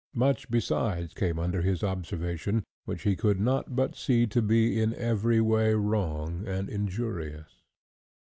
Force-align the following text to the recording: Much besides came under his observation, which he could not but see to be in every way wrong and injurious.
Much 0.15 0.49
besides 0.49 1.13
came 1.13 1.37
under 1.37 1.61
his 1.61 1.83
observation, 1.83 2.63
which 2.85 3.03
he 3.03 3.15
could 3.15 3.39
not 3.39 3.75
but 3.75 3.95
see 3.95 4.25
to 4.25 4.41
be 4.41 4.81
in 4.81 4.95
every 4.95 5.39
way 5.39 5.75
wrong 5.75 6.43
and 6.47 6.69
injurious. 6.69 7.61